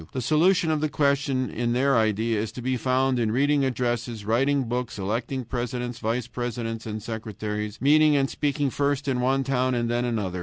[0.13, 4.25] The solution of the question in their idea is to be found in reading addresses,
[4.25, 9.43] writing books, electing presidents, vice presidents, and secretaries, and meeting and speaking first in one
[9.43, 10.39] town and then in another.